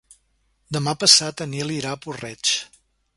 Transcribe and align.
Demà 0.77 0.95
passat 1.03 1.43
en 1.45 1.53
Nil 1.57 1.73
irà 1.75 1.91
a 1.93 1.99
Puig-reig. 2.07 2.55